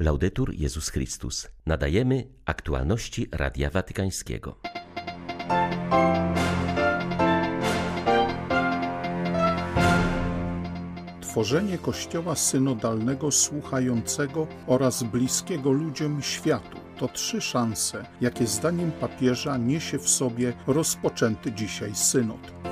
Laudetur 0.00 0.54
Jezus 0.54 0.88
Chrystus. 0.88 1.48
Nadajemy 1.66 2.28
aktualności 2.44 3.28
Radia 3.32 3.70
Watykańskiego. 3.70 4.56
Tworzenie 11.20 11.78
Kościoła 11.78 12.34
synodalnego, 12.34 13.30
słuchającego 13.30 14.46
oraz 14.66 15.02
bliskiego 15.02 15.72
ludziom 15.72 16.22
światu 16.22 16.78
to 16.98 17.08
trzy 17.08 17.40
szanse, 17.40 18.06
jakie 18.20 18.46
zdaniem 18.46 18.92
papieża 18.92 19.56
niesie 19.56 19.98
w 19.98 20.08
sobie 20.08 20.52
rozpoczęty 20.66 21.52
dzisiaj 21.52 21.94
synod. 21.94 22.69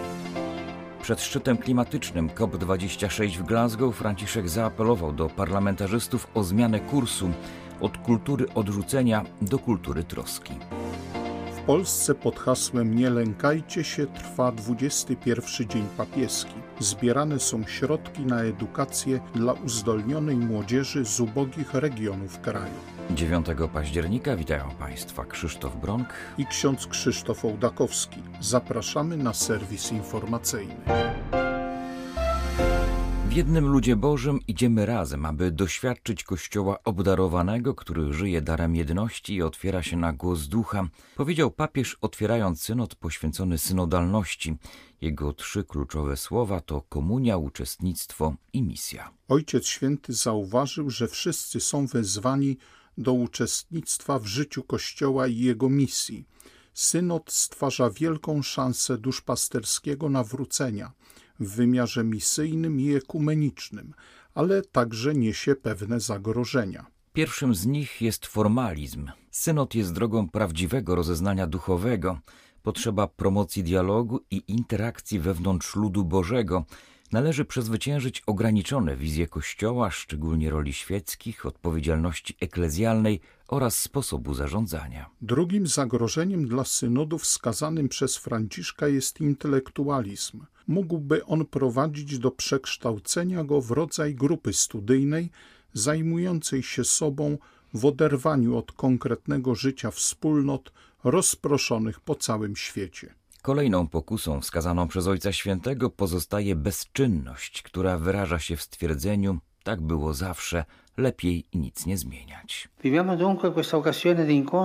Przed 1.08 1.22
szczytem 1.22 1.56
klimatycznym 1.56 2.28
COP26 2.28 3.38
w 3.38 3.42
Glasgow 3.42 3.96
Franciszek 3.96 4.48
zaapelował 4.48 5.12
do 5.12 5.28
parlamentarzystów 5.28 6.26
o 6.34 6.44
zmianę 6.44 6.80
kursu 6.80 7.30
od 7.80 7.98
kultury 7.98 8.46
odrzucenia 8.54 9.24
do 9.42 9.58
kultury 9.58 10.04
troski. 10.04 10.52
W 11.56 11.60
Polsce 11.60 12.14
pod 12.14 12.38
hasłem 12.38 12.94
Nie 12.94 13.10
lękajcie 13.10 13.84
się 13.84 14.06
trwa 14.06 14.52
21 14.52 15.68
Dzień 15.68 15.86
Papieski. 15.96 16.54
Zbierane 16.78 17.38
są 17.38 17.64
środki 17.66 18.26
na 18.26 18.42
edukację 18.42 19.20
dla 19.34 19.52
uzdolnionej 19.52 20.36
młodzieży 20.36 21.04
z 21.04 21.20
ubogich 21.20 21.74
regionów 21.74 22.40
kraju. 22.40 22.97
9 23.10 23.46
października 23.72 24.36
witają 24.36 24.70
Państwa 24.78 25.24
Krzysztof 25.24 25.76
Bronk 25.76 26.08
i 26.38 26.46
ksiądz 26.46 26.86
Krzysztof 26.86 27.44
Ołdakowski. 27.44 28.22
Zapraszamy 28.40 29.16
na 29.16 29.34
serwis 29.34 29.92
informacyjny. 29.92 30.74
W 33.28 33.32
jednym 33.32 33.66
ludzie 33.66 33.96
Bożym 33.96 34.40
idziemy 34.48 34.86
razem, 34.86 35.26
aby 35.26 35.50
doświadczyć 35.50 36.24
Kościoła 36.24 36.78
obdarowanego, 36.84 37.74
który 37.74 38.12
żyje 38.12 38.42
darem 38.42 38.76
jedności 38.76 39.34
i 39.34 39.42
otwiera 39.42 39.82
się 39.82 39.96
na 39.96 40.12
głos 40.12 40.46
ducha, 40.46 40.88
powiedział 41.16 41.50
papież, 41.50 41.96
otwierając 42.00 42.62
synod 42.62 42.94
poświęcony 42.94 43.58
synodalności. 43.58 44.56
Jego 45.00 45.32
trzy 45.32 45.64
kluczowe 45.64 46.16
słowa 46.16 46.60
to 46.60 46.82
komunia, 46.88 47.36
uczestnictwo 47.36 48.34
i 48.52 48.62
misja. 48.62 49.10
Ojciec 49.28 49.66
Święty 49.66 50.12
zauważył, 50.12 50.90
że 50.90 51.08
wszyscy 51.08 51.60
są 51.60 51.86
wezwani 51.86 52.56
do 52.98 53.12
uczestnictwa 53.12 54.18
w 54.18 54.26
życiu 54.26 54.62
Kościoła 54.62 55.26
i 55.26 55.38
jego 55.38 55.68
misji. 55.68 56.24
Synod 56.74 57.32
stwarza 57.32 57.90
wielką 57.90 58.42
szansę 58.42 58.98
duszpasterskiego 58.98 60.08
nawrócenia 60.08 60.92
w 61.40 61.48
wymiarze 61.48 62.04
misyjnym 62.04 62.80
i 62.80 62.94
ekumenicznym, 62.94 63.94
ale 64.34 64.62
także 64.62 65.14
niesie 65.14 65.54
pewne 65.54 66.00
zagrożenia. 66.00 66.86
Pierwszym 67.12 67.54
z 67.54 67.66
nich 67.66 68.02
jest 68.02 68.26
formalizm. 68.26 69.10
Synod 69.30 69.74
jest 69.74 69.92
drogą 69.92 70.28
prawdziwego 70.28 70.94
rozeznania 70.94 71.46
duchowego. 71.46 72.18
Potrzeba 72.62 73.06
promocji 73.06 73.62
dialogu 73.62 74.20
i 74.30 74.42
interakcji 74.48 75.18
wewnątrz 75.18 75.76
ludu 75.76 76.04
Bożego, 76.04 76.64
Należy 77.12 77.44
przezwyciężyć 77.44 78.22
ograniczone 78.26 78.96
wizje 78.96 79.26
Kościoła, 79.26 79.90
szczególnie 79.90 80.50
roli 80.50 80.72
świeckich, 80.72 81.46
odpowiedzialności 81.46 82.36
eklezjalnej 82.40 83.20
oraz 83.48 83.80
sposobu 83.80 84.34
zarządzania. 84.34 85.10
Drugim 85.22 85.66
zagrożeniem 85.66 86.48
dla 86.48 86.64
synodu 86.64 87.18
wskazanym 87.18 87.88
przez 87.88 88.16
Franciszka 88.16 88.88
jest 88.88 89.20
intelektualizm. 89.20 90.44
Mógłby 90.66 91.24
on 91.24 91.46
prowadzić 91.46 92.18
do 92.18 92.30
przekształcenia 92.30 93.44
go 93.44 93.60
w 93.60 93.70
rodzaj 93.70 94.14
grupy 94.14 94.52
studyjnej 94.52 95.30
zajmującej 95.72 96.62
się 96.62 96.84
sobą 96.84 97.38
w 97.74 97.84
oderwaniu 97.84 98.56
od 98.56 98.72
konkretnego 98.72 99.54
życia 99.54 99.90
wspólnot 99.90 100.72
rozproszonych 101.04 102.00
po 102.00 102.14
całym 102.14 102.56
świecie. 102.56 103.14
Kolejną 103.48 103.88
pokusą 103.88 104.40
wskazaną 104.40 104.88
przez 104.88 105.06
Ojca 105.06 105.32
Świętego 105.32 105.90
pozostaje 105.90 106.56
bezczynność, 106.56 107.62
która 107.62 107.98
wyraża 107.98 108.38
się 108.38 108.56
w 108.56 108.62
stwierdzeniu 108.62 109.38
tak 109.62 109.80
było 109.80 110.14
zawsze, 110.14 110.64
lepiej 110.98 111.44
nic 111.54 111.86
nie 111.86 111.98
zmieniać. 111.98 112.68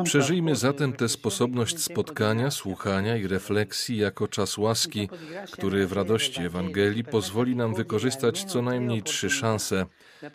Przeżyjmy 0.03 0.55
zatem 0.55 0.93
tę 0.93 1.09
sposobność 1.09 1.79
spotkania, 1.79 2.51
słuchania 2.51 3.17
i 3.17 3.27
refleksji 3.27 3.97
jako 3.97 4.27
czas 4.27 4.57
łaski, 4.57 5.09
który 5.51 5.87
w 5.87 5.91
radości 5.91 6.41
Ewangelii 6.41 7.03
pozwoli 7.03 7.55
nam 7.55 7.75
wykorzystać 7.75 8.43
co 8.43 8.61
najmniej 8.61 9.03
trzy 9.03 9.29
szanse. 9.29 9.85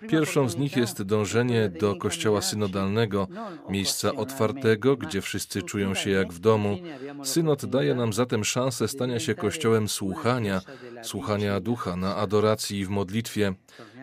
Pierwszą 0.09 0.49
z 0.49 0.57
nich 0.57 0.77
jest 0.77 1.03
dążenie 1.03 1.69
do 1.69 1.97
kościoła 1.97 2.43
synodalnego, 2.43 3.29
miejsca 3.69 4.15
otwartego, 4.15 4.97
gdzie 4.97 5.21
wszyscy 5.21 5.63
czują 5.63 5.95
się 5.95 6.11
jak 6.11 6.33
w 6.33 6.39
domu. 6.39 6.79
Synod 7.23 7.67
daje 7.67 7.95
nam 7.95 8.13
zatem 8.13 8.45
szansę 8.45 8.89
stania 8.89 9.21
się 9.21 9.35
kościołem 9.35 9.89
słuchania, 9.89 10.61
słuchania 11.03 11.61
ducha 11.61 11.97
na 11.97 12.17
adoracji 12.17 12.79
i 12.79 12.85
w 12.85 12.89
modlitwie. 12.89 13.55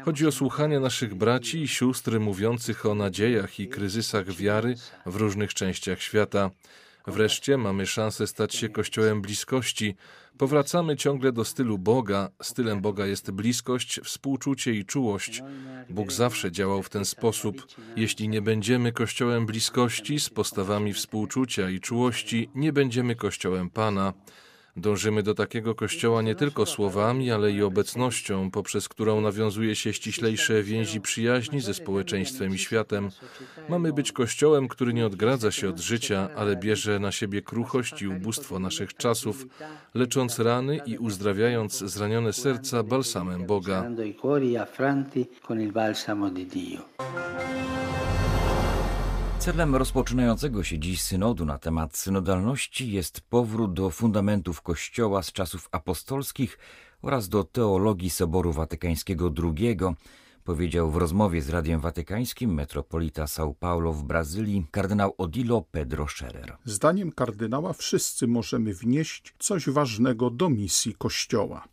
Chodzi 0.05 0.27
o 0.27 0.31
słuchanie 0.31 0.79
naszych 0.79 1.15
braci 1.15 1.61
i 1.61 1.67
sióstr 1.67 2.19
mówiących 2.19 2.85
o 2.85 2.95
nadziejach 2.95 3.59
i 3.59 3.67
kryzysach 3.67 4.31
wiary 4.31 4.75
w 5.05 5.15
różnych 5.15 5.53
częściach 5.53 6.01
świata. 6.01 6.51
Wreszcie 7.07 7.57
mamy 7.57 7.87
szansę 7.87 8.27
stać 8.27 8.55
się 8.55 8.69
kościołem 8.69 9.21
bliskości. 9.21 9.95
Powracamy 10.37 10.95
ciągle 10.95 11.31
do 11.31 11.45
stylu 11.45 11.77
Boga. 11.77 12.29
Stylem 12.41 12.81
Boga 12.81 13.05
jest 13.05 13.31
bliskość, 13.31 13.99
współczucie 14.03 14.73
i 14.73 14.85
czułość. 14.85 15.43
Bóg 15.89 16.11
zawsze 16.11 16.51
działał 16.51 16.83
w 16.83 16.89
ten 16.89 17.05
sposób. 17.05 17.67
Jeśli 17.95 18.29
nie 18.29 18.41
będziemy 18.41 18.91
kościołem 18.91 19.45
bliskości 19.45 20.19
z 20.19 20.29
postawami 20.29 20.93
współczucia 20.93 21.69
i 21.69 21.79
czułości, 21.79 22.49
nie 22.55 22.73
będziemy 22.73 23.15
kościołem 23.15 23.69
Pana. 23.69 24.13
Dążymy 24.77 25.23
do 25.23 25.33
takiego 25.33 25.75
kościoła 25.75 26.21
nie 26.21 26.35
tylko 26.35 26.65
słowami, 26.65 27.31
ale 27.31 27.51
i 27.51 27.63
obecnością, 27.63 28.51
poprzez 28.51 28.89
którą 28.89 29.21
nawiązuje 29.21 29.75
się 29.75 29.93
ściślejsze 29.93 30.63
więzi 30.63 31.01
przyjaźni 31.01 31.61
ze 31.61 31.73
społeczeństwem 31.73 32.55
i 32.55 32.57
światem. 32.57 33.09
Mamy 33.69 33.93
być 33.93 34.11
kościołem, 34.11 34.67
który 34.67 34.93
nie 34.93 35.05
odgradza 35.05 35.51
się 35.51 35.69
od 35.69 35.79
życia, 35.79 36.29
ale 36.35 36.55
bierze 36.55 36.99
na 36.99 37.11
siebie 37.11 37.41
kruchość 37.41 38.01
i 38.01 38.07
ubóstwo 38.07 38.59
naszych 38.59 38.93
czasów, 38.93 39.45
lecząc 39.93 40.39
rany 40.39 40.79
i 40.85 40.97
uzdrawiając 40.97 41.79
zranione 41.79 42.33
serca 42.33 42.83
balsamem 42.83 43.45
Boga. 43.45 43.89
Celem 49.45 49.75
rozpoczynającego 49.75 50.63
się 50.63 50.79
dziś 50.79 51.01
synodu 51.01 51.45
na 51.45 51.57
temat 51.57 51.97
synodalności 51.97 52.91
jest 52.91 53.21
powrót 53.21 53.73
do 53.73 53.89
fundamentów 53.89 54.61
Kościoła 54.61 55.23
z 55.23 55.31
czasów 55.31 55.69
apostolskich 55.71 56.57
oraz 57.01 57.29
do 57.29 57.43
teologii 57.43 58.09
Soboru 58.09 58.53
Watykańskiego 58.53 59.31
II, 59.43 59.77
powiedział 60.45 60.91
w 60.91 60.95
rozmowie 60.95 61.41
z 61.41 61.49
Radiem 61.49 61.79
Watykańskim 61.79 62.53
metropolita 62.53 63.25
São 63.25 63.53
Paulo 63.59 63.93
w 63.93 64.03
Brazylii 64.03 64.67
kardynał 64.71 65.13
Odilo 65.17 65.61
Pedro 65.71 66.07
Scherer. 66.07 66.57
Zdaniem 66.65 67.11
kardynała 67.11 67.73
wszyscy 67.73 68.27
możemy 68.27 68.73
wnieść 68.73 69.33
coś 69.39 69.69
ważnego 69.69 70.29
do 70.29 70.49
misji 70.49 70.95
Kościoła. 70.97 71.67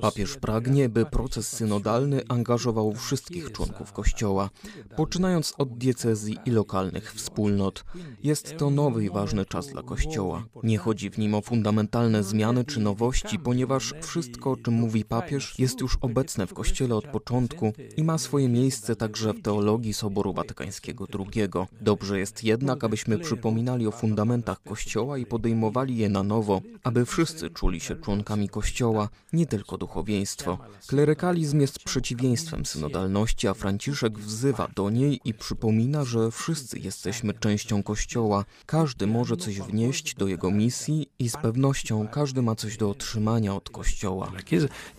Papież 0.00 0.36
pragnie, 0.36 0.88
by 0.88 1.06
proces 1.06 1.48
synodalny 1.48 2.22
angażował 2.28 2.94
wszystkich 2.94 3.52
członków 3.52 3.92
Kościoła, 3.92 4.50
poczynając 4.96 5.54
od 5.58 5.78
diecezji 5.78 6.38
i 6.46 6.50
lokalnych 6.50 7.12
wspólnot. 7.14 7.84
Jest 8.22 8.56
to 8.56 8.70
nowy 8.70 9.04
i 9.04 9.10
ważny 9.10 9.44
czas 9.46 9.68
dla 9.68 9.82
Kościoła. 9.82 10.44
Nie 10.62 10.78
chodzi 10.78 11.10
w 11.10 11.18
nim 11.18 11.34
o 11.34 11.40
fundamentalne 11.40 12.22
zmiany 12.22 12.64
czy 12.64 12.80
nowości, 12.80 13.38
ponieważ 13.38 13.94
wszystko, 14.02 14.50
o 14.50 14.56
czym 14.56 14.74
mówi 14.74 15.04
papież, 15.04 15.58
jest 15.58 15.80
już 15.80 15.96
obecne 16.00 16.11
obecne 16.12 16.46
w 16.46 16.54
Kościele 16.54 16.94
od 16.94 17.06
początku 17.06 17.72
i 17.96 18.04
ma 18.04 18.18
swoje 18.18 18.48
miejsce 18.48 18.96
także 18.96 19.32
w 19.32 19.42
teologii 19.42 19.94
Soboru 19.94 20.32
Watykańskiego 20.32 21.06
II. 21.18 21.48
Dobrze 21.80 22.18
jest 22.18 22.44
jednak, 22.44 22.84
abyśmy 22.84 23.18
przypominali 23.18 23.86
o 23.86 23.90
fundamentach 23.90 24.62
Kościoła 24.62 25.18
i 25.18 25.26
podejmowali 25.26 25.96
je 25.96 26.08
na 26.08 26.22
nowo, 26.22 26.60
aby 26.82 27.06
wszyscy 27.06 27.50
czuli 27.50 27.80
się 27.80 27.96
członkami 27.96 28.48
Kościoła, 28.48 29.08
nie 29.32 29.46
tylko 29.46 29.78
duchowieństwo. 29.78 30.58
Klerykalizm 30.86 31.60
jest 31.60 31.78
przeciwieństwem 31.78 32.66
synodalności, 32.66 33.48
a 33.48 33.54
Franciszek 33.54 34.18
wzywa 34.18 34.68
do 34.74 34.90
niej 34.90 35.20
i 35.24 35.34
przypomina, 35.34 36.04
że 36.04 36.30
wszyscy 36.30 36.78
jesteśmy 36.78 37.34
częścią 37.34 37.82
Kościoła, 37.82 38.44
każdy 38.66 39.06
może 39.06 39.36
coś 39.36 39.60
wnieść 39.60 40.14
do 40.14 40.26
jego 40.26 40.50
misji 40.50 41.08
i 41.18 41.28
z 41.28 41.36
pewnością 41.36 42.08
każdy 42.08 42.42
ma 42.42 42.54
coś 42.54 42.76
do 42.76 42.90
otrzymania 42.90 43.54
od 43.54 43.70
Kościoła. 43.70 44.32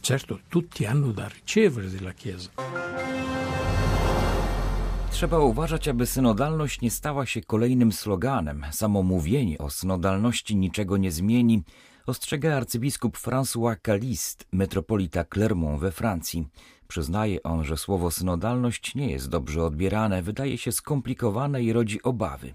Certo, 0.01 0.37
tutti 0.49 0.85
hanno 0.85 1.02
della 1.11 2.13
Chiesa. 2.13 2.49
Trzeba 5.11 5.39
uważać, 5.39 5.87
aby 5.87 6.05
synodalność 6.05 6.81
nie 6.81 6.91
stała 6.91 7.25
się 7.25 7.41
kolejnym 7.41 7.91
sloganem. 7.91 8.65
Samo 8.71 9.03
mówienie 9.03 9.57
o 9.57 9.69
synodalności 9.69 10.55
niczego 10.55 10.97
nie 10.97 11.11
zmieni, 11.11 11.63
Ostrzega 12.05 12.57
arcybiskup 12.57 13.17
François 13.17 13.75
Caliste, 13.81 14.45
metropolita 14.51 15.23
Clermont 15.23 15.79
we 15.79 15.91
Francji. 15.91 16.47
Przyznaje 16.87 17.43
on, 17.43 17.63
że 17.63 17.77
słowo 17.77 18.11
synodalność 18.11 18.95
nie 18.95 19.11
jest 19.11 19.29
dobrze 19.29 19.63
odbierane, 19.63 20.21
wydaje 20.21 20.57
się 20.57 20.71
skomplikowane 20.71 21.63
i 21.63 21.73
rodzi 21.73 22.03
obawy. 22.03 22.53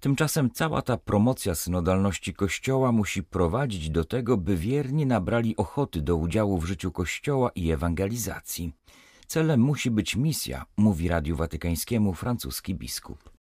Tymczasem 0.00 0.50
cała 0.50 0.82
ta 0.82 0.96
promocja 0.96 1.54
synodalności 1.54 2.34
Kościoła 2.34 2.92
musi 2.92 3.22
prowadzić 3.22 3.90
do 3.90 4.04
tego, 4.04 4.36
by 4.36 4.56
wierni 4.56 5.06
nabrali 5.06 5.56
ochoty 5.56 6.02
do 6.02 6.16
udziału 6.16 6.58
w 6.58 6.64
życiu 6.64 6.92
Kościoła 6.92 7.50
i 7.54 7.70
ewangelizacji. 7.70 8.72
Celem 9.26 9.60
musi 9.60 9.90
być 9.90 10.16
misja, 10.16 10.64
mówi 10.76 11.08
Radiu 11.08 11.36
Watykańskiemu 11.36 12.14
francuski 12.14 12.74
biskup. 12.74 13.37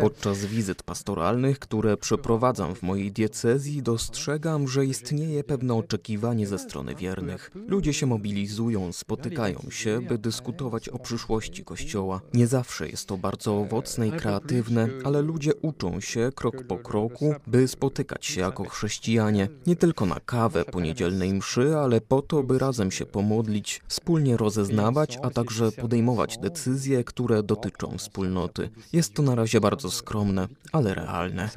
Podczas 0.00 0.44
wizyt 0.44 0.82
pastoralnych, 0.82 1.58
które 1.58 1.96
przeprowadzam 1.96 2.74
w 2.74 2.82
mojej 2.82 3.12
diecezji, 3.12 3.82
dostrzegam, 3.82 4.68
że 4.68 4.86
istnieje 4.86 5.44
pewne 5.44 5.74
oczekiwanie 5.74 6.46
ze 6.46 6.58
strony 6.58 6.94
wiernych. 6.94 7.50
Ludzie 7.68 7.92
się 7.92 8.06
mobilizują, 8.06 8.92
spotykają 8.92 9.60
się, 9.70 10.00
by 10.00 10.18
dyskutować 10.18 10.88
o 10.88 10.98
przyszłości 10.98 11.64
Kościoła. 11.64 12.20
Nie 12.34 12.46
zawsze 12.46 12.88
jest 12.88 13.08
to 13.08 13.16
bardzo 13.16 13.58
owocne 13.58 14.08
i 14.08 14.12
kreatywne, 14.12 14.88
ale 15.04 15.22
ludzie 15.22 15.54
uczą 15.54 16.00
się 16.00 16.30
krok 16.34 16.66
po 16.66 16.78
kroku, 16.78 17.34
by 17.46 17.68
spotykać 17.68 18.26
się 18.26 18.40
jako 18.40 18.64
chrześcijanie. 18.64 19.48
Nie 19.66 19.76
tylko 19.76 20.06
na 20.06 20.20
kawę 20.20 20.64
po 20.64 20.80
niedzielnej 20.80 21.34
mszy, 21.34 21.76
ale 21.76 22.00
po 22.00 22.22
to, 22.22 22.42
by 22.42 22.58
razem 22.58 22.90
się 22.90 23.06
pomodlić, 23.06 23.82
wspólnie 23.88 24.36
rozeznawać, 24.36 25.18
a 25.22 25.30
także 25.30 25.72
podejmować 25.72 26.38
decyzje, 26.38 27.04
które 27.04 27.42
dotyczą 27.42 27.73
dotyczą 27.78 27.98
wspólnoty. 27.98 28.70
Jest 28.92 29.14
to 29.14 29.22
na 29.22 29.34
razie 29.34 29.60
bardzo 29.60 29.90
skromne, 29.90 30.48
ale 30.72 30.94
realne. 30.94 31.48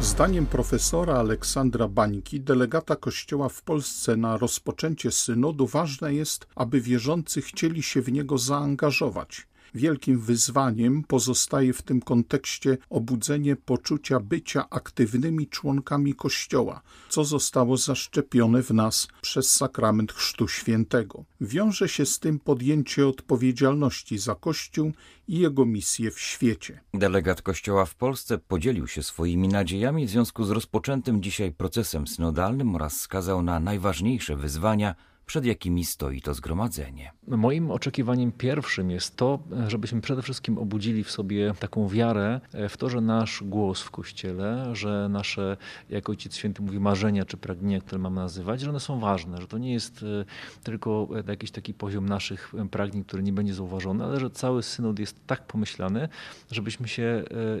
Zdaniem 0.00 0.46
profesora 0.46 1.14
Aleksandra 1.14 1.88
Bańki, 1.88 2.40
delegata 2.40 2.96
Kościoła 2.96 3.48
w 3.48 3.62
Polsce 3.62 4.16
na 4.16 4.36
rozpoczęcie 4.36 5.10
synodu, 5.10 5.66
ważne 5.66 6.14
jest, 6.14 6.46
aby 6.56 6.80
wierzący 6.80 7.42
chcieli 7.42 7.82
się 7.82 8.02
w 8.02 8.12
niego 8.12 8.38
zaangażować. 8.38 9.46
Wielkim 9.74 10.20
wyzwaniem 10.20 11.02
pozostaje 11.02 11.72
w 11.72 11.82
tym 11.82 12.00
kontekście 12.00 12.78
obudzenie 12.90 13.56
poczucia 13.56 14.20
bycia 14.20 14.70
aktywnymi 14.70 15.48
członkami 15.48 16.14
Kościoła, 16.14 16.82
co 17.08 17.24
zostało 17.24 17.76
zaszczepione 17.76 18.62
w 18.62 18.70
nas 18.70 19.08
przez 19.22 19.50
sakrament 19.50 20.12
Chrztu 20.12 20.48
Świętego. 20.48 21.24
Wiąże 21.40 21.88
się 21.88 22.06
z 22.06 22.18
tym 22.18 22.38
podjęcie 22.38 23.08
odpowiedzialności 23.08 24.18
za 24.18 24.34
Kościół 24.34 24.92
i 25.28 25.38
jego 25.38 25.64
misję 25.64 26.10
w 26.10 26.20
świecie. 26.20 26.80
Delegat 26.94 27.42
Kościoła 27.42 27.84
w 27.84 27.94
Polsce 27.94 28.38
podzielił 28.38 28.86
się 28.86 29.02
swoimi 29.02 29.48
nadziejami 29.48 30.06
w 30.06 30.10
związku 30.10 30.44
z 30.44 30.50
rozpoczętym 30.50 31.22
dzisiaj 31.22 31.52
procesem 31.52 32.06
synodalnym 32.06 32.74
oraz 32.74 32.98
wskazał 32.98 33.42
na 33.42 33.60
najważniejsze 33.60 34.36
wyzwania, 34.36 34.94
przed 35.26 35.44
jakimi 35.44 35.84
stoi 35.84 36.20
to 36.20 36.34
zgromadzenie. 36.34 37.12
Moim 37.26 37.70
oczekiwaniem 37.70 38.32
pierwszym 38.32 38.90
jest 38.90 39.16
to, 39.16 39.38
żebyśmy 39.68 40.00
przede 40.00 40.22
wszystkim 40.22 40.58
obudzili 40.58 41.04
w 41.04 41.10
sobie 41.10 41.54
taką 41.58 41.88
wiarę 41.88 42.40
w 42.68 42.76
to, 42.76 42.88
że 42.88 43.00
nasz 43.00 43.42
głos 43.42 43.82
w 43.82 43.90
Kościele, 43.90 44.76
że 44.76 45.08
nasze, 45.08 45.56
jak 45.90 46.08
Ojciec 46.08 46.36
Święty 46.36 46.62
mówi, 46.62 46.80
marzenia 46.80 47.24
czy 47.24 47.36
pragnienia, 47.36 47.80
które 47.80 47.98
mamy 47.98 48.16
nazywać, 48.16 48.60
że 48.60 48.70
one 48.70 48.80
są 48.80 49.00
ważne, 49.00 49.40
że 49.40 49.46
to 49.46 49.58
nie 49.58 49.72
jest 49.72 50.02
e, 50.02 50.24
tylko 50.62 51.08
jakiś 51.28 51.50
taki 51.50 51.74
poziom 51.74 52.08
naszych 52.08 52.52
pragnień, 52.70 53.04
który 53.04 53.22
nie 53.22 53.32
będzie 53.32 53.54
zauważony, 53.54 54.04
ale 54.04 54.20
że 54.20 54.30
cały 54.30 54.62
synod 54.62 54.98
jest 54.98 55.26
tak 55.26 55.46
pomyślany, 55.46 56.08
żebyśmy 56.50 56.88
się 56.88 57.02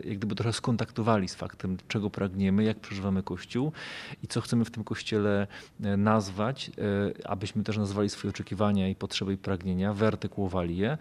e, 0.04 0.08
jak 0.08 0.18
gdyby 0.18 0.34
trochę 0.34 0.52
skontaktowali 0.52 1.28
z 1.28 1.34
faktem, 1.34 1.76
czego 1.88 2.10
pragniemy, 2.10 2.64
jak 2.64 2.80
przeżywamy 2.80 3.22
Kościół 3.22 3.72
i 4.22 4.28
co 4.28 4.40
chcemy 4.40 4.64
w 4.64 4.70
tym 4.70 4.84
Kościele 4.84 5.46
e, 5.82 5.96
nazwać, 5.96 6.70
abyśmy 7.24 7.53
żebyśmy 7.54 7.64
też 7.64 7.76
nazwali 7.76 8.08
swoje 8.08 8.30
oczekiwania 8.30 8.88
i 8.88 8.94
potrzeby 8.94 9.32
i 9.32 9.36
pragnienia, 9.36 9.94
wyartykułowali 9.94 10.76
je. 10.76 10.98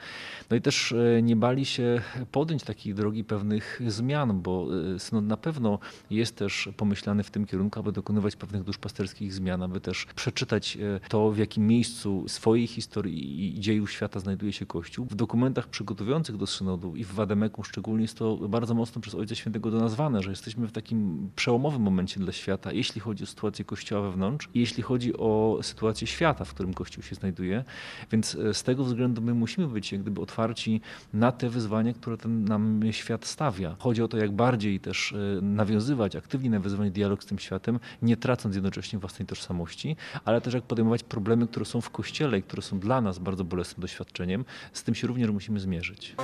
No 0.50 0.58
i 0.58 0.62
też 0.62 0.92
e, 0.92 1.22
nie 1.22 1.36
bali 1.36 1.66
się 1.66 2.02
podjąć 2.32 2.64
takiej 2.64 2.94
drogi 2.94 3.24
pewnych 3.24 3.82
zmian, 3.88 4.42
bo 4.42 4.68
e, 4.96 5.00
synod 5.00 5.26
na 5.26 5.38
pewno 5.38 5.80
jest 6.10 6.36
też 6.36 6.70
pomyślany 6.78 7.24
w 7.24 7.32
tym 7.32 7.46
kierunku, 7.46 7.80
aby 7.80 7.92
dokonywać 7.92 8.36
pewnych 8.36 8.64
duszpasterskich 8.64 9.34
zmian, 9.34 9.64
aby 9.64 9.82
też 9.82 10.06
przeczytać 10.16 10.78
e, 10.78 11.00
to, 11.10 11.32
w 11.32 11.38
jakim 11.38 11.68
miejscu 11.68 12.26
swojej 12.28 12.68
historii 12.68 13.58
i 13.58 13.60
dziejów 13.60 13.92
świata 13.92 14.20
znajduje 14.20 14.54
się 14.54 14.66
Kościół. 14.66 15.06
W 15.10 15.16
dokumentach 15.16 15.68
przygotowujących 15.68 16.38
do 16.38 16.48
synodu 16.48 16.96
i 16.96 17.04
w 17.04 17.14
Wademeku 17.14 17.64
szczególnie 17.64 18.02
jest 18.02 18.18
to 18.18 18.36
bardzo 18.36 18.74
mocno 18.74 19.02
przez 19.02 19.16
Ojca 19.16 19.36
Świętego 19.36 19.72
donazwane, 19.72 20.22
że 20.22 20.30
jesteśmy 20.30 20.68
w 20.68 20.72
takim 20.72 21.30
przełomowym 21.36 21.82
momencie 21.82 22.20
dla 22.20 22.32
świata, 22.32 22.72
jeśli 22.72 23.02
chodzi 23.02 23.24
o 23.24 23.28
sytuację 23.28 23.66
Kościoła 23.66 24.02
wewnątrz 24.02 24.50
i 24.54 24.60
jeśli 24.60 24.84
chodzi 24.84 25.18
o 25.18 25.60
sytuację 25.62 26.08
świata 26.08 26.43
w 26.46 26.54
którym 26.54 26.74
Kościół 26.74 27.04
się 27.04 27.16
znajduje. 27.16 27.64
Więc 28.12 28.36
e, 28.36 28.54
z 28.54 28.64
tego 28.64 28.84
względu 28.84 29.22
my 29.22 29.34
musimy 29.34 29.68
być 29.68 29.92
jak 29.92 30.02
gdyby 30.02 30.22
otwarci 30.22 30.82
na 31.14 31.32
te 31.32 31.50
wyzwania, 31.50 31.94
które 31.94 32.18
ten 32.18 32.46
nam 32.46 32.82
świat 32.92 33.26
stawia. 33.26 33.76
Chodzi 33.80 34.02
o 34.02 34.08
to, 34.08 34.18
jak 34.18 34.32
bardziej 34.32 34.80
też 34.80 35.14
e, 35.14 35.42
nawiązywać, 35.42 36.16
aktywnie 36.16 36.50
nawiązywać 36.50 36.92
dialog 36.92 37.24
z 37.24 37.26
tym 37.26 37.40
światem, 37.40 37.80
nie 38.02 38.18
tracąc 38.18 38.56
jednocześnie 38.56 39.00
własnej 39.00 39.26
tożsamości, 39.26 39.96
ale 40.26 40.42
też 40.42 40.54
jak 40.54 40.64
podejmować 40.64 41.04
problemy, 41.04 41.48
które 41.48 41.66
są 41.66 41.82
w 41.82 41.90
Kościele 41.90 42.38
i 42.38 42.44
które 42.44 42.62
są 42.62 42.80
dla 42.80 43.02
nas 43.02 43.20
bardzo 43.20 43.44
bolesnym 43.44 43.82
doświadczeniem. 43.82 44.46
Z 44.74 44.84
tym 44.84 44.96
się 44.96 45.08
również 45.08 45.30
musimy 45.30 45.60
zmierzyć. 45.60 46.16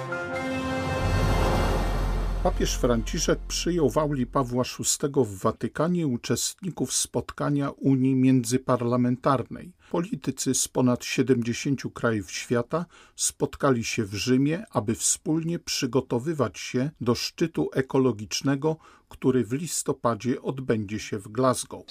Papież 2.43 2.75
Franciszek 2.75 3.39
przyjął 3.39 3.89
w 3.89 3.97
auli 3.97 4.25
Pawła 4.25 4.63
VI 4.63 5.07
w 5.25 5.37
Watykanie 5.37 6.07
uczestników 6.07 6.93
spotkania 6.93 7.69
Unii 7.69 8.15
Międzyparlamentarnej. 8.15 9.71
Politycy 9.91 10.53
z 10.53 10.67
ponad 10.67 11.05
70 11.05 11.81
krajów 11.93 12.31
świata 12.31 12.85
spotkali 13.15 13.83
się 13.83 14.05
w 14.05 14.13
Rzymie, 14.13 14.63
aby 14.71 14.95
wspólnie 14.95 15.59
przygotowywać 15.59 16.59
się 16.59 16.91
do 17.01 17.15
szczytu 17.15 17.69
ekologicznego, 17.73 18.77
który 19.09 19.43
w 19.43 19.53
listopadzie 19.53 20.41
odbędzie 20.41 20.99
się 20.99 21.19
w 21.19 21.27
Glasgow. 21.27 21.85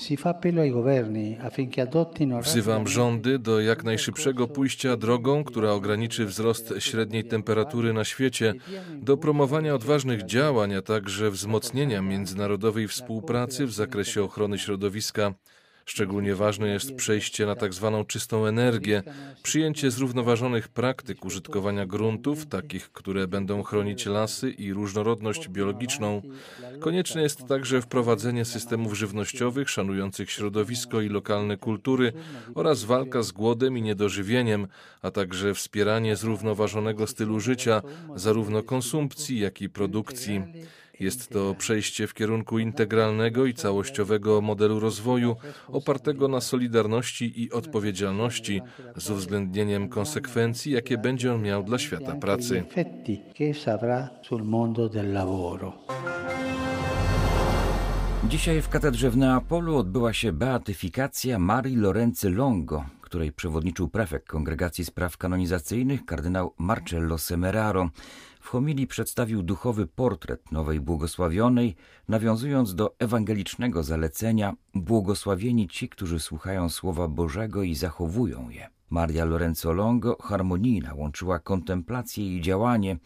Wzywam 2.42 2.88
rządy 2.88 3.38
do 3.38 3.60
jak 3.60 3.84
najszybszego 3.84 4.48
pójścia 4.48 4.96
drogą, 4.96 5.44
która 5.44 5.70
ograniczy 5.70 6.26
wzrost 6.26 6.74
średniej 6.78 7.24
temperatury 7.24 7.92
na 7.92 8.04
świecie, 8.04 8.54
do 8.94 9.16
promowania 9.16 9.74
odważnych 9.74 10.22
działań, 10.24 10.74
a 10.74 10.82
także 10.82 11.30
wzmocnienia 11.30 12.02
międzynarodowej 12.02 12.88
współpracy 12.88 13.66
w 13.66 13.72
zakresie 13.72 14.22
ochrony 14.22 14.58
środowiska. 14.58 15.34
Szczególnie 15.88 16.34
ważne 16.34 16.68
jest 16.68 16.94
przejście 16.94 17.46
na 17.46 17.54
tak 17.54 17.74
zwaną 17.74 18.04
czystą 18.04 18.46
energię, 18.46 19.02
przyjęcie 19.42 19.90
zrównoważonych 19.90 20.68
praktyk 20.68 21.24
użytkowania 21.24 21.86
gruntów, 21.86 22.46
takich, 22.46 22.92
które 22.92 23.26
będą 23.26 23.62
chronić 23.62 24.06
lasy 24.06 24.50
i 24.50 24.72
różnorodność 24.72 25.48
biologiczną. 25.48 26.22
Konieczne 26.80 27.22
jest 27.22 27.46
także 27.46 27.82
wprowadzenie 27.82 28.44
systemów 28.44 28.94
żywnościowych 28.94 29.70
szanujących 29.70 30.30
środowisko 30.30 31.00
i 31.00 31.08
lokalne 31.08 31.56
kultury 31.56 32.12
oraz 32.54 32.84
walka 32.84 33.22
z 33.22 33.32
głodem 33.32 33.78
i 33.78 33.82
niedożywieniem, 33.82 34.66
a 35.02 35.10
także 35.10 35.54
wspieranie 35.54 36.16
zrównoważonego 36.16 37.06
stylu 37.06 37.40
życia, 37.40 37.82
zarówno 38.14 38.62
konsumpcji, 38.62 39.38
jak 39.38 39.62
i 39.62 39.68
produkcji. 39.68 40.42
Jest 41.00 41.28
to 41.28 41.54
przejście 41.54 42.06
w 42.06 42.14
kierunku 42.14 42.58
integralnego 42.58 43.46
i 43.46 43.54
całościowego 43.54 44.40
modelu 44.40 44.80
rozwoju 44.80 45.36
opartego 45.68 46.28
na 46.28 46.40
solidarności 46.40 47.42
i 47.42 47.52
odpowiedzialności 47.52 48.60
z 48.96 49.10
uwzględnieniem 49.10 49.88
konsekwencji, 49.88 50.72
jakie 50.72 50.98
będzie 50.98 51.32
on 51.32 51.42
miał 51.42 51.62
dla 51.62 51.78
świata 51.78 52.16
pracy. 52.16 52.64
Dzisiaj 58.28 58.62
w 58.62 58.68
katedrze 58.68 59.10
w 59.10 59.16
Neapolu 59.16 59.76
odbyła 59.76 60.12
się 60.12 60.32
beatyfikacja 60.32 61.38
Marii 61.38 61.76
Lorenzy 61.76 62.30
Longo, 62.30 62.84
której 63.00 63.32
przewodniczył 63.32 63.88
prefekt 63.88 64.28
Kongregacji 64.28 64.84
Spraw 64.84 65.16
Kanonizacyjnych 65.16 66.04
kardynał 66.04 66.54
Marcello 66.58 67.18
Semeraro. 67.18 67.90
W 68.40 68.48
homilii 68.48 68.86
przedstawił 68.86 69.42
duchowy 69.42 69.86
portret 69.86 70.52
nowej 70.52 70.80
błogosławionej, 70.80 71.76
nawiązując 72.08 72.74
do 72.74 72.94
ewangelicznego 72.98 73.82
zalecenia 73.82 74.54
błogosławieni 74.74 75.68
ci, 75.68 75.88
którzy 75.88 76.20
słuchają 76.20 76.68
Słowa 76.68 77.08
Bożego 77.08 77.62
i 77.62 77.74
zachowują 77.74 78.50
je. 78.50 78.68
Maria 78.90 79.24
Lorenzo 79.24 79.72
Longo 79.72 80.16
harmonijna 80.22 80.94
łączyła 80.94 81.38
kontemplację 81.38 82.36
i 82.36 82.40
działanie 82.40 82.98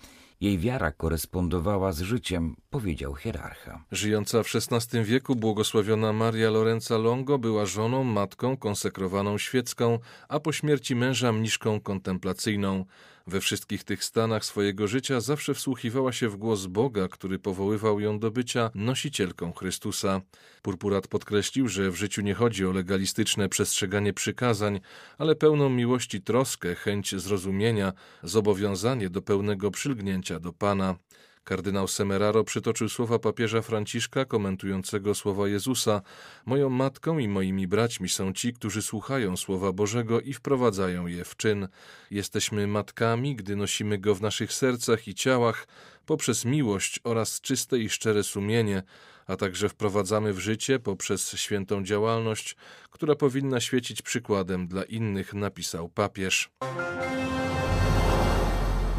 Jej 0.43 0.59
wiara 0.59 0.93
korespondowała 0.93 1.93
z 1.93 2.01
życiem, 2.01 2.57
powiedział 2.71 3.15
hierarcha. 3.15 3.85
Żyjąca 3.93 4.43
w 4.43 4.47
XVI 4.55 5.05
wieku 5.05 5.37
błogosławiona 5.37 6.13
Maria 6.13 6.51
Lorenza 6.51 6.99
Longo 6.99 7.39
była 7.39 7.67
żoną, 7.67 8.05
matką, 8.05 8.57
konsekrowaną 8.57 9.39
świecką, 9.39 9.99
a 10.29 10.41
po 10.41 10.53
śmierci 10.53 10.95
męża 10.97 11.33
mniszką 11.33 11.81
kontemplacyjną. 11.81 12.85
We 13.27 13.41
wszystkich 13.41 13.85
tych 13.85 14.05
stanach 14.05 14.45
swojego 14.45 14.89
życia 14.89 15.21
zawsze 15.21 15.55
wsłuchiwała 15.55 16.13
się 16.13 16.29
w 16.29 16.37
głos 16.37 16.67
Boga, 16.67 17.09
który 17.09 17.39
powoływał 17.39 18.01
ją 18.01 18.19
do 18.19 18.31
bycia 18.31 18.71
nosicielką 18.75 19.53
Chrystusa. 19.53 20.21
Purpurat 20.63 21.09
podkreślił, 21.09 21.69
że 21.69 21.91
w 21.91 21.97
życiu 21.97 22.23
nie 22.23 22.35
chodzi 22.35 22.67
o 22.67 22.73
legalistyczne 22.73 23.49
przestrzeganie 23.49 24.13
przykazań, 24.13 24.81
ale 25.19 25.35
pełną 25.35 25.69
miłości 25.69 26.23
troskę, 26.23 26.75
chęć 26.75 27.15
zrozumienia, 27.15 27.93
zobowiązanie 28.23 29.11
do 29.11 29.23
pełnego 29.23 29.71
przylgnięcia 29.71 30.41
do 30.41 30.53
Pana. 30.53 30.97
Kardynał 31.45 31.89
Semeraro 31.89 32.45
przytoczył 32.45 32.89
słowa 32.89 33.19
papieża 33.19 33.63
Franciszka 33.63 34.25
komentującego 34.25 35.15
słowa 35.15 35.49
Jezusa: 35.49 36.03
Moją 36.47 36.71
matką 36.71 37.19
i 37.19 37.29
moimi 37.29 37.69
braćmi 37.69 38.09
są 38.09 38.33
ci, 38.33 38.53
którzy 38.53 38.83
słuchają 38.83 39.37
słowa 39.37 39.73
Bożego 39.73 40.21
i 40.21 40.33
wprowadzają 40.33 41.07
je 41.07 41.25
w 41.25 41.37
czyn. 41.37 41.69
Jesteśmy 42.11 42.67
matkami, 42.67 43.37
gdy 43.37 43.57
nosimy 43.57 43.99
go 43.99 44.15
w 44.15 44.23
naszych 44.23 44.53
sercach 44.53 45.09
i 45.09 45.15
ciałach 45.15 45.69
poprzez 46.07 46.45
miłość 46.45 47.01
oraz 47.05 47.41
czyste 47.41 47.79
i 47.79 47.89
szczere 47.89 48.23
sumienie, 48.23 48.83
a 49.27 49.37
także 49.37 49.69
wprowadzamy 49.69 50.33
w 50.33 50.39
życie 50.39 50.79
poprzez 50.79 51.33
świętą 51.33 51.85
działalność, 51.85 52.57
która 52.91 53.15
powinna 53.15 53.61
świecić 53.61 54.03
przykładem 54.03 54.69
dla 54.69 54.85
innych, 54.85 55.35
napisał 55.35 55.89
papież. 55.89 56.51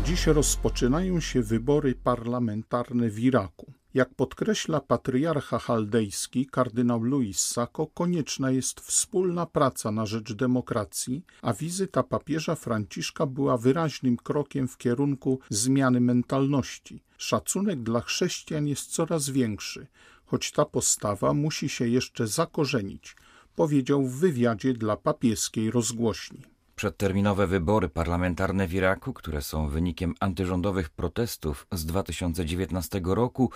Dziś 0.06 0.28
rozpoczynają 0.28 1.20
się 1.20 1.44
wybory 1.44 1.96
parlamentarne 1.96 3.10
w 3.10 3.20
Iraku. 3.20 3.74
Jak 3.94 4.14
podkreśla 4.14 4.82
patriarcha 4.82 5.60
chaldejski 5.60 6.46
kardynał 6.46 7.04
Luis 7.04 7.40
Sacco, 7.40 7.88
konieczna 7.88 8.52
jest 8.52 8.80
wspólna 8.80 9.46
praca 9.46 9.92
na 9.92 10.06
rzecz 10.06 10.34
demokracji, 10.34 11.26
a 11.42 11.54
wizyta 11.54 12.04
papieża 12.04 12.56
Franciszka 12.56 13.26
była 13.26 13.58
wyraźnym 13.58 14.18
krokiem 14.18 14.68
w 14.68 14.78
kierunku 14.78 15.40
zmiany 15.50 16.02
mentalności. 16.02 17.04
Szacunek 17.18 17.84
dla 17.84 18.02
chrześcijan 18.02 18.68
jest 18.68 18.92
coraz 18.92 19.30
większy, 19.30 19.88
choć 20.26 20.52
ta 20.52 20.66
postawa 20.66 21.34
musi 21.34 21.70
się 21.70 21.88
jeszcze 21.88 22.28
zakorzenić, 22.28 23.16
powiedział 23.56 24.08
w 24.08 24.20
wywiadzie 24.20 24.74
dla 24.74 24.98
papieskiej 24.98 25.72
rozgłośni. 25.72 26.53
Przedterminowe 26.76 27.48
wybory 27.48 27.90
parlamentarne 27.90 28.68
w 28.68 28.74
Iraku, 28.74 29.14
które 29.14 29.42
są 29.42 29.68
wynikiem 29.68 30.14
antyrządowych 30.20 30.90
protestów 30.90 31.68
z 31.72 31.86
2019 31.86 33.02
roku, 33.06 33.52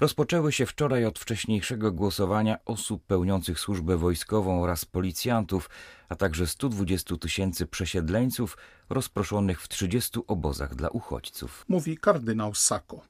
rozpoczęły 0.00 0.52
się 0.52 0.66
wczoraj 0.66 1.04
od 1.04 1.18
wcześniejszego 1.18 1.92
głosowania 1.92 2.56
osób 2.64 3.06
pełniących 3.06 3.60
służbę 3.60 3.96
wojskową 3.96 4.62
oraz 4.62 4.84
policjantów, 4.84 5.70
a 6.08 6.16
także 6.16 6.46
120 6.46 7.16
tysięcy 7.16 7.66
przesiedleńców 7.66 8.56
rozproszonych 8.90 9.60
w 9.60 9.68
30 9.68 10.20
obozach 10.26 10.74
dla 10.74 10.88
uchodźców. 10.88 11.64
Mówi 11.68 11.96
kardynał 11.96 12.54
Sacco. 12.54 13.00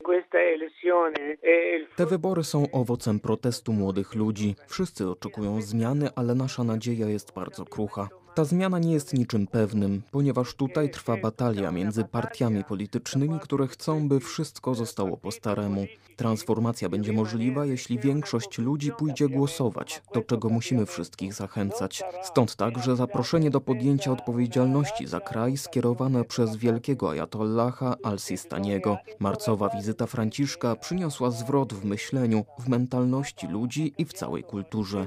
Te 1.96 2.06
wybory 2.06 2.44
są 2.44 2.70
owocem 2.70 3.20
protestu 3.20 3.72
młodych 3.72 4.14
ludzi. 4.14 4.56
Wszyscy 4.66 5.10
oczekują 5.10 5.62
zmiany, 5.62 6.08
ale 6.16 6.34
nasza 6.34 6.64
nadzieja 6.64 7.08
jest 7.08 7.32
bardzo 7.34 7.64
krucha. 7.64 8.08
Ta 8.36 8.44
zmiana 8.44 8.78
nie 8.78 8.92
jest 8.92 9.14
niczym 9.14 9.46
pewnym, 9.46 10.02
ponieważ 10.10 10.54
tutaj 10.54 10.90
trwa 10.90 11.16
batalia 11.16 11.70
między 11.72 12.04
partiami 12.04 12.64
politycznymi, 12.64 13.40
które 13.40 13.66
chcą, 13.66 14.08
by 14.08 14.20
wszystko 14.20 14.74
zostało 14.74 15.16
po 15.16 15.30
staremu. 15.30 15.86
Transformacja 16.16 16.88
będzie 16.88 17.12
możliwa, 17.12 17.66
jeśli 17.66 17.98
większość 17.98 18.58
ludzi 18.58 18.92
pójdzie 18.98 19.28
głosować, 19.28 20.02
do 20.14 20.22
czego 20.22 20.48
musimy 20.48 20.86
wszystkich 20.86 21.34
zachęcać. 21.34 22.02
Stąd 22.22 22.56
także 22.56 22.96
zaproszenie 22.96 23.50
do 23.50 23.60
podjęcia 23.60 24.12
odpowiedzialności 24.12 25.06
za 25.06 25.20
kraj 25.20 25.56
skierowane 25.56 26.24
przez 26.24 26.56
wielkiego 26.56 27.10
ajatollaha 27.10 27.96
al-Sistaniego. 28.02 28.98
Marcowa 29.18 29.68
wizyta 29.68 30.06
Franciszka 30.06 30.76
przyniosła 30.76 31.30
zwrot 31.30 31.74
w 31.74 31.84
myśleniu, 31.84 32.44
w 32.58 32.68
mentalności 32.68 33.46
ludzi 33.46 33.94
i 33.98 34.04
w 34.04 34.12
całej 34.12 34.42
kulturze. 34.42 35.06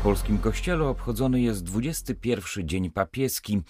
W 0.00 0.02
polskim 0.02 0.38
kościele 0.38 0.84
obchodzony 0.88 1.40
jest 1.40 1.64
21 1.64 2.68
Dzień 2.68 2.90
Papieski. 2.90 3.60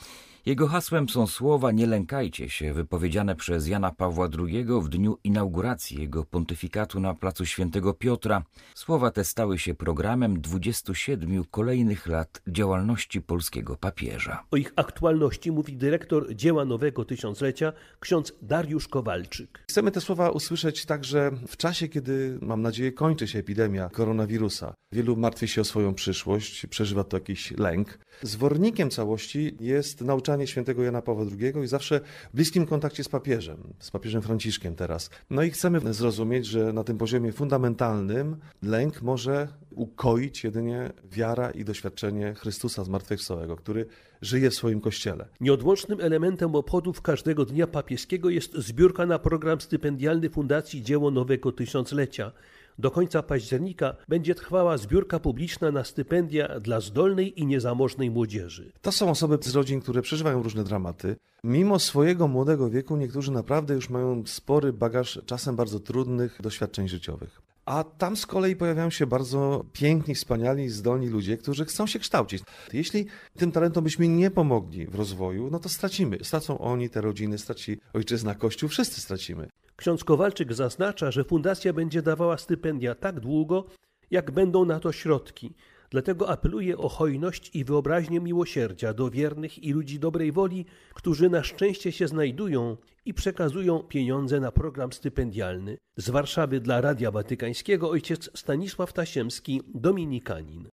Jego 0.47 0.69
hasłem 0.69 1.09
są 1.09 1.27
słowa 1.27 1.73
Nie 1.73 1.87
lękajcie 1.87 2.49
się, 2.49 2.75
wypowiedziane 2.75 3.37
przez 3.37 3.69
Jana 3.69 3.91
Pawła 3.91 4.29
II 4.39 4.67
w 4.83 4.89
dniu 4.89 5.19
inauguracji 5.25 6.01
jego 6.01 6.25
pontyfikatu 6.25 7.01
na 7.01 7.15
placu 7.15 7.47
Świętego 7.47 7.95
Piotra. 7.95 8.43
Słowa 8.75 9.11
te 9.11 9.25
stały 9.25 9.59
się 9.59 9.75
programem 9.75 10.41
27 10.41 11.45
kolejnych 11.51 12.07
lat 12.07 12.43
działalności 12.49 13.23
polskiego 13.23 13.77
papieża. 13.77 14.45
O 14.51 14.57
ich 14.57 14.73
aktualności 14.77 15.53
mówi 15.53 15.77
dyrektor 15.77 16.35
dzieła 16.35 16.65
Nowego 16.65 17.05
Tysiąclecia, 17.05 17.73
ksiądz 18.01 18.33
Dariusz 18.43 18.89
Kowalczyk. 18.89 19.65
Chcemy 19.69 19.91
te 19.91 20.01
słowa 20.01 20.31
usłyszeć 20.31 20.87
także 20.87 21.31
w 21.49 21.57
czasie, 21.57 21.89
kiedy, 21.89 22.39
mam 22.43 22.63
nadzieję, 22.63 22.93
kończy 22.93 23.29
się 23.29 23.39
epidemia 23.39 23.89
koronawirusa. 23.89 24.75
Wielu 24.93 25.17
martwi 25.17 25.49
się 25.49 25.61
o 25.61 25.65
swoją 25.65 25.95
przyszłość, 25.95 26.67
przeżywa 26.67 27.05
to 27.05 27.17
jakiś 27.17 27.51
lęk. 27.51 27.99
Zwornikiem 28.23 28.91
całości 28.91 29.57
jest 29.61 30.01
nauczanie 30.01 30.34
świętego 30.47 30.83
Jana 30.83 31.03
Pawła 31.03 31.25
II 31.41 31.65
i 31.65 31.67
zawsze 31.67 32.01
w 32.33 32.37
bliskim 32.37 32.67
kontakcie 32.67 33.05
z 33.05 33.09
papieżem, 33.09 33.57
z 33.79 33.91
papieżem 33.91 34.23
Franciszkiem 34.23 34.75
teraz. 34.75 35.11
No 35.31 35.43
i 35.43 35.51
chcemy 35.51 35.95
zrozumieć, 35.95 36.47
że 36.47 36.73
na 36.73 36.85
tym 36.85 36.99
poziomie 36.99 37.33
fundamentalnym 37.33 38.37
lęk 38.63 39.03
może 39.03 39.49
ukoić 39.71 40.45
jedynie 40.45 40.93
wiara 41.13 41.51
i 41.51 41.65
doświadczenie 41.65 42.35
Chrystusa 42.35 42.85
zmartwychwstałego, 42.85 43.57
który 43.57 43.87
żyje 44.23 44.51
w 44.51 44.55
swoim 44.55 44.81
kościele. 44.81 45.29
Nieodłącznym 45.41 46.01
elementem 46.01 46.55
obchodów 46.55 47.03
każdego 47.03 47.45
dnia 47.45 47.67
papieskiego 47.67 48.31
jest 48.31 48.55
zbiórka 48.55 49.07
na 49.07 49.19
program 49.19 49.61
stypendialny 49.61 50.31
Fundacji 50.31 50.83
Dzieło 50.83 51.11
Nowego 51.11 51.53
Tysiąclecia. 51.53 52.33
Do 52.79 52.91
końca 52.91 53.23
października 53.23 53.97
będzie 54.09 54.35
trwała 54.35 54.79
zbiórka 54.79 55.21
publiczna 55.21 55.71
na 55.71 55.85
stypendia 55.85 56.61
dla 56.61 56.81
zdolnej 56.81 57.41
i 57.41 57.47
niezamożnej 57.47 58.11
młodzieży. 58.11 58.73
To 58.83 58.93
są 58.93 59.11
osoby 59.11 59.39
z 59.43 59.55
rodzin, 59.55 59.81
które 59.81 60.03
przeżywają 60.03 60.43
różne 60.43 60.65
dramaty. 60.65 61.17
Mimo 61.45 61.79
swojego 61.79 62.29
młodego 62.29 62.71
wieku, 62.71 62.97
niektórzy 62.97 63.33
naprawdę 63.33 63.75
już 63.75 63.91
mają 63.91 64.23
spory 64.27 64.73
bagaż 64.73 65.21
czasem 65.27 65.57
bardzo 65.57 65.81
trudnych 65.81 66.39
doświadczeń 66.43 66.89
życiowych. 66.89 67.43
A 67.65 67.85
tam 67.85 68.17
z 68.17 68.27
kolei 68.27 68.57
pojawiają 68.57 68.91
się 68.91 69.07
bardzo 69.07 69.65
piękni, 69.73 70.15
wspaniali, 70.15 70.69
zdolni 70.69 71.09
ludzie, 71.09 71.37
którzy 71.37 71.65
chcą 71.65 71.87
się 71.87 71.99
kształcić. 71.99 72.43
Jeśli 72.73 73.07
tym 73.37 73.53
talentom 73.53 73.85
byśmy 73.85 74.09
nie 74.09 74.31
pomogli 74.31 74.87
w 74.87 74.95
rozwoju, 74.95 75.51
no 75.51 75.59
to 75.59 75.69
stracimy. 75.69 76.19
Stracą 76.23 76.59
oni, 76.59 76.91
te 76.91 77.01
rodziny, 77.01 77.39
straci 77.39 77.79
ojczyzna, 77.93 78.35
kościół, 78.35 78.69
wszyscy 78.69 79.01
stracimy. 79.01 79.49
Ksiądz 79.77 80.05
Kowalczyk 80.05 80.53
zaznacza, 80.53 81.11
że 81.11 81.25
fundacja 81.25 81.73
będzie 81.73 82.03
dawała 82.03 82.39
stypendia 82.39 82.95
tak 82.95 83.21
długo, 83.21 83.67
jak 84.11 84.31
będą 84.31 84.65
na 84.65 84.81
to 84.81 84.93
środki. 84.93 85.55
Dlatego 85.91 86.29
apeluje 86.29 86.79
o 86.79 86.89
hojność 86.89 87.51
i 87.55 87.65
wyobraźnię 87.65 88.21
miłosierdzia 88.21 88.95
do 88.95 89.11
wiernych 89.11 89.63
i 89.65 89.73
ludzi 89.73 89.99
dobrej 89.99 90.33
woli, 90.33 90.67
którzy 90.95 91.31
na 91.31 91.43
szczęście 91.43 91.93
się 91.93 92.09
znajdują 92.09 92.77
i 93.05 93.15
przekazują 93.15 93.79
pieniądze 93.79 94.41
na 94.41 94.53
program 94.53 94.93
stypendialny. 94.93 95.79
Z 95.97 96.11
Warszawy 96.11 96.61
dla 96.61 96.81
Radia 96.81 97.11
Watykańskiego 97.11 97.91
ojciec 97.91 98.31
Stanisław 98.35 98.93
Tasiemski, 98.93 99.63
dominikanin. 99.75 100.69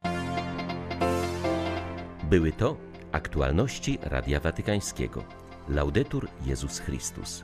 Były 2.30 2.52
to 2.52 2.78
aktualności 3.12 4.00
Radia 4.02 4.40
Watykańskiego. 4.40 5.24
Laudetur 5.70 6.28
Jezus 6.46 6.80
Chrystus. 6.80 7.44